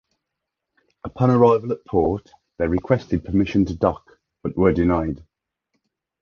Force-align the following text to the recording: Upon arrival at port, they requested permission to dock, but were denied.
Upon 1.03 1.29
arrival 1.29 1.71
at 1.73 1.85
port, 1.85 2.31
they 2.57 2.65
requested 2.67 3.23
permission 3.23 3.65
to 3.65 3.75
dock, 3.75 4.17
but 4.41 4.57
were 4.57 4.73
denied. 4.73 5.23